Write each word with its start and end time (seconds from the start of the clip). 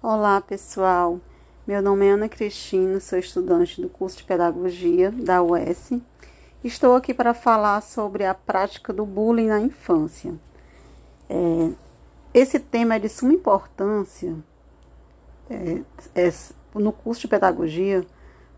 Olá, 0.00 0.40
pessoal. 0.40 1.20
Meu 1.66 1.82
nome 1.82 2.06
é 2.06 2.12
Ana 2.12 2.28
Cristina, 2.28 3.00
sou 3.00 3.18
estudante 3.18 3.82
do 3.82 3.88
curso 3.88 4.18
de 4.18 4.22
Pedagogia 4.22 5.10
da 5.10 5.42
UES. 5.42 5.94
Estou 6.62 6.94
aqui 6.94 7.12
para 7.12 7.34
falar 7.34 7.80
sobre 7.80 8.24
a 8.24 8.32
prática 8.32 8.92
do 8.92 9.04
bullying 9.04 9.48
na 9.48 9.60
infância. 9.60 10.38
É, 11.28 11.72
esse 12.32 12.60
tema 12.60 12.94
é 12.94 13.00
de 13.00 13.08
suma 13.08 13.32
importância 13.32 14.36
é, 15.50 15.82
é, 16.14 16.32
no 16.76 16.92
curso 16.92 17.22
de 17.22 17.28
Pedagogia, 17.28 18.06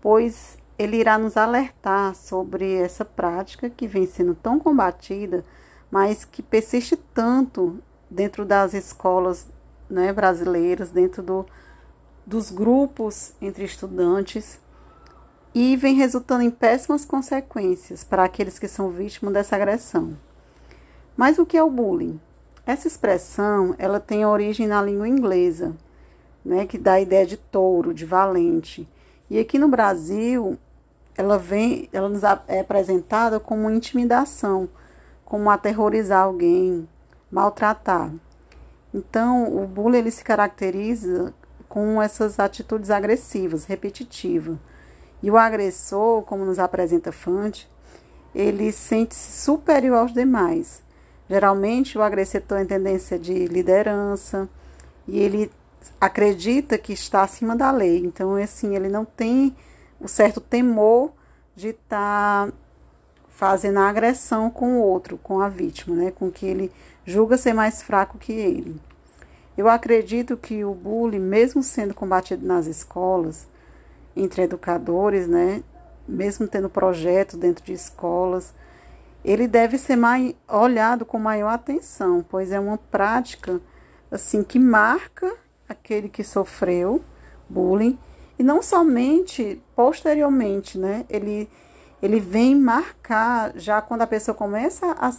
pois 0.00 0.56
ele 0.78 0.96
irá 0.96 1.18
nos 1.18 1.36
alertar 1.36 2.14
sobre 2.14 2.76
essa 2.76 3.04
prática 3.04 3.68
que 3.68 3.86
vem 3.86 4.06
sendo 4.06 4.34
tão 4.34 4.58
combatida, 4.58 5.44
mas 5.90 6.24
que 6.24 6.42
persiste 6.42 6.96
tanto 6.96 7.78
dentro 8.10 8.46
das 8.46 8.72
escolas 8.72 9.46
né, 9.88 10.12
brasileiras, 10.12 10.90
dentro 10.90 11.22
do, 11.22 11.46
dos 12.24 12.50
grupos 12.50 13.32
entre 13.40 13.64
estudantes, 13.64 14.58
e 15.54 15.74
vem 15.76 15.94
resultando 15.94 16.42
em 16.42 16.50
péssimas 16.50 17.04
consequências 17.04 18.04
para 18.04 18.24
aqueles 18.24 18.58
que 18.58 18.68
são 18.68 18.90
vítimas 18.90 19.32
dessa 19.32 19.56
agressão. 19.56 20.16
Mas 21.16 21.38
o 21.38 21.46
que 21.46 21.56
é 21.56 21.62
o 21.62 21.70
bullying? 21.70 22.20
Essa 22.66 22.88
expressão 22.88 23.74
ela 23.78 23.98
tem 23.98 24.26
origem 24.26 24.66
na 24.66 24.82
língua 24.82 25.08
inglesa, 25.08 25.74
né, 26.44 26.66
que 26.66 26.76
dá 26.76 26.94
a 26.94 27.00
ideia 27.00 27.24
de 27.24 27.36
touro, 27.36 27.94
de 27.94 28.04
valente. 28.04 28.86
E 29.30 29.38
aqui 29.38 29.58
no 29.58 29.68
Brasil, 29.68 30.58
ela 31.16 31.38
vem, 31.38 31.88
ela 31.92 32.08
nos 32.08 32.22
é 32.46 32.60
apresentada 32.60 33.40
como 33.40 33.70
intimidação, 33.70 34.68
como 35.24 35.48
aterrorizar 35.48 36.24
alguém, 36.24 36.86
maltratar. 37.30 38.12
Então, 38.96 39.54
o 39.54 39.66
bullying 39.66 39.98
ele 39.98 40.10
se 40.10 40.24
caracteriza 40.24 41.34
com 41.68 42.00
essas 42.00 42.40
atitudes 42.40 42.90
agressivas, 42.90 43.66
repetitivas. 43.66 44.56
E 45.22 45.30
o 45.30 45.36
agressor, 45.36 46.22
como 46.22 46.46
nos 46.46 46.58
apresenta 46.58 47.12
Fante, 47.12 47.70
ele 48.34 48.72
sente-se 48.72 49.42
superior 49.42 49.98
aos 49.98 50.14
demais. 50.14 50.82
Geralmente, 51.28 51.98
o 51.98 52.02
agressor 52.02 52.40
tem 52.40 52.64
tendência 52.64 53.18
de 53.18 53.46
liderança 53.46 54.48
e 55.06 55.18
ele 55.18 55.52
acredita 56.00 56.78
que 56.78 56.94
está 56.94 57.22
acima 57.22 57.54
da 57.54 57.70
lei. 57.70 57.98
Então, 57.98 58.34
assim, 58.36 58.74
ele 58.74 58.88
não 58.88 59.04
tem 59.04 59.54
o 60.00 60.08
certo 60.08 60.40
temor 60.40 61.12
de 61.54 61.68
estar 61.68 62.46
tá 62.46 62.52
fazendo 63.28 63.78
a 63.78 63.90
agressão 63.90 64.48
com 64.48 64.78
o 64.78 64.82
outro, 64.82 65.18
com 65.18 65.38
a 65.40 65.50
vítima, 65.50 65.94
né? 65.94 66.10
Com 66.10 66.30
que 66.30 66.46
ele 66.46 66.72
julga 67.06 67.36
ser 67.36 67.52
mais 67.52 67.82
fraco 67.82 68.18
que 68.18 68.32
ele. 68.32 68.80
Eu 69.56 69.68
acredito 69.68 70.36
que 70.36 70.64
o 70.64 70.74
bullying, 70.74 71.20
mesmo 71.20 71.62
sendo 71.62 71.94
combatido 71.94 72.46
nas 72.46 72.66
escolas, 72.66 73.46
entre 74.14 74.42
educadores, 74.42 75.26
né? 75.26 75.62
Mesmo 76.06 76.46
tendo 76.46 76.68
projetos 76.68 77.38
dentro 77.38 77.64
de 77.64 77.72
escolas, 77.72 78.52
ele 79.24 79.48
deve 79.48 79.78
ser 79.78 79.96
mais, 79.96 80.34
olhado 80.48 81.04
com 81.04 81.18
maior 81.18 81.48
atenção, 81.48 82.24
pois 82.28 82.52
é 82.52 82.60
uma 82.60 82.78
prática 82.78 83.60
assim 84.10 84.44
que 84.44 84.58
marca 84.58 85.34
aquele 85.68 86.08
que 86.08 86.22
sofreu 86.22 87.02
bullying 87.48 87.98
e 88.38 88.42
não 88.42 88.62
somente 88.62 89.60
posteriormente, 89.74 90.78
né? 90.78 91.04
Ele 91.08 91.48
ele 92.02 92.20
vem 92.20 92.54
marcar 92.54 93.52
já 93.56 93.80
quando 93.80 94.02
a 94.02 94.06
pessoa 94.06 94.34
começa 94.34 94.94
a, 94.98 95.10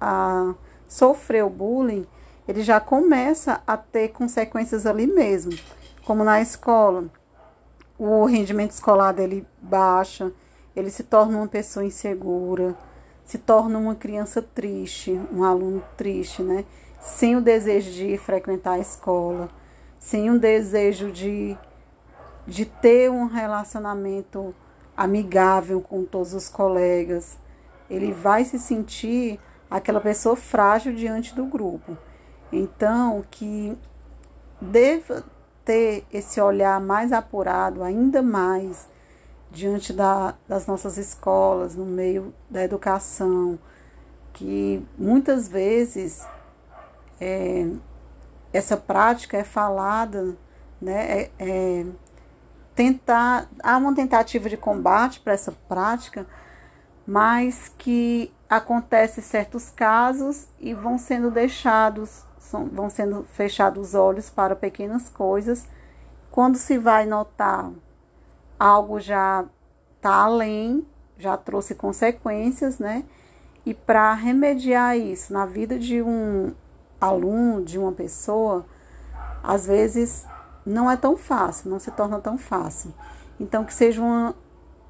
a 0.00 0.54
sofrer 0.90 1.44
o 1.44 1.48
bullying, 1.48 2.04
ele 2.48 2.62
já 2.62 2.80
começa 2.80 3.62
a 3.64 3.76
ter 3.76 4.08
consequências 4.08 4.84
ali 4.86 5.06
mesmo, 5.06 5.56
como 6.04 6.24
na 6.24 6.40
escola. 6.40 7.04
O 7.96 8.24
rendimento 8.24 8.72
escolar 8.72 9.12
dele 9.12 9.46
baixa, 9.62 10.32
ele 10.74 10.90
se 10.90 11.04
torna 11.04 11.38
uma 11.38 11.46
pessoa 11.46 11.84
insegura, 11.84 12.74
se 13.24 13.38
torna 13.38 13.78
uma 13.78 13.94
criança 13.94 14.42
triste, 14.42 15.12
um 15.32 15.44
aluno 15.44 15.80
triste, 15.96 16.42
né? 16.42 16.64
Sem 17.00 17.36
o 17.36 17.40
desejo 17.40 17.92
de 17.92 18.18
frequentar 18.18 18.72
a 18.72 18.78
escola, 18.80 19.48
sem 19.96 20.28
o 20.28 20.40
desejo 20.40 21.12
de, 21.12 21.56
de 22.48 22.66
ter 22.66 23.08
um 23.08 23.26
relacionamento 23.26 24.52
amigável 24.96 25.80
com 25.80 26.04
todos 26.04 26.34
os 26.34 26.48
colegas. 26.48 27.38
Ele 27.88 28.12
vai 28.12 28.44
se 28.44 28.58
sentir 28.58 29.38
aquela 29.70 30.00
pessoa 30.00 30.34
frágil 30.34 30.94
diante 30.94 31.34
do 31.34 31.46
grupo. 31.46 31.96
Então, 32.52 33.24
que 33.30 33.78
deva 34.60 35.24
ter 35.64 36.04
esse 36.12 36.40
olhar 36.40 36.80
mais 36.80 37.12
apurado, 37.12 37.82
ainda 37.82 38.20
mais 38.20 38.88
diante 39.50 39.92
da, 39.92 40.34
das 40.48 40.66
nossas 40.66 40.96
escolas, 40.96 41.74
no 41.74 41.84
meio 41.84 42.34
da 42.48 42.62
educação, 42.62 43.58
que 44.32 44.84
muitas 44.96 45.48
vezes 45.48 46.26
é, 47.20 47.68
essa 48.52 48.76
prática 48.76 49.36
é 49.36 49.44
falada, 49.44 50.36
né, 50.80 51.22
é, 51.22 51.30
é 51.38 51.86
tentar 52.74 53.48
há 53.62 53.76
uma 53.76 53.94
tentativa 53.94 54.48
de 54.48 54.56
combate 54.56 55.20
para 55.20 55.34
essa 55.34 55.52
prática, 55.68 56.26
mas 57.10 57.72
que 57.76 58.32
acontece 58.48 59.20
certos 59.20 59.68
casos 59.68 60.46
e 60.60 60.72
vão 60.72 60.96
sendo 60.96 61.28
deixados, 61.28 62.22
vão 62.72 62.88
sendo 62.88 63.24
fechados 63.32 63.88
os 63.88 63.94
olhos 63.96 64.30
para 64.30 64.54
pequenas 64.54 65.08
coisas. 65.08 65.66
Quando 66.30 66.56
se 66.56 66.78
vai 66.78 67.06
notar 67.06 67.68
algo 68.56 69.00
já 69.00 69.44
está 69.96 70.22
além, 70.22 70.86
já 71.18 71.36
trouxe 71.36 71.74
consequências, 71.74 72.78
né? 72.78 73.02
E 73.66 73.74
para 73.74 74.14
remediar 74.14 74.96
isso 74.96 75.32
na 75.32 75.44
vida 75.44 75.80
de 75.80 76.00
um 76.00 76.54
aluno, 77.00 77.64
de 77.64 77.76
uma 77.76 77.90
pessoa, 77.90 78.64
às 79.42 79.66
vezes 79.66 80.24
não 80.64 80.88
é 80.88 80.96
tão 80.96 81.16
fácil, 81.16 81.70
não 81.70 81.80
se 81.80 81.90
torna 81.90 82.20
tão 82.20 82.38
fácil. 82.38 82.94
Então, 83.40 83.64
que 83.64 83.74
seja 83.74 84.00
uma, 84.00 84.32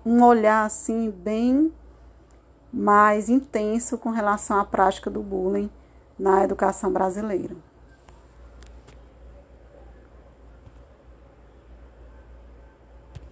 um 0.05 0.23
olhar 0.23 0.67
assim, 0.67 1.11
bem 1.11 1.73
mais 2.73 3.29
intenso 3.29 3.99
com 3.99 4.11
relação 4.11 4.59
à 4.59 4.65
prática 4.65 5.11
do 5.11 5.23
bullying 5.23 5.71
na 6.19 6.45
educação 6.45 6.93
brasileira. 6.93 7.55